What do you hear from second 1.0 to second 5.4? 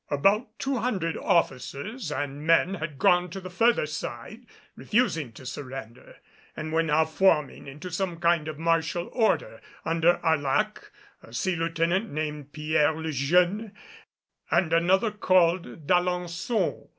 officers and men had gone to the further side, refusing